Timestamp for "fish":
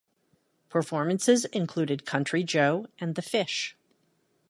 3.21-3.77